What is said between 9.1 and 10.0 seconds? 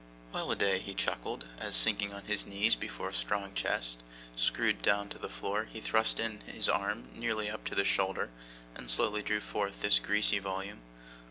drew forth this